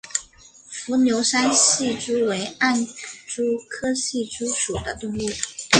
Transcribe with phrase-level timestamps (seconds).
[0.67, 2.73] 伏牛山隙蛛为暗
[3.27, 5.29] 蛛科隙蛛属的动物。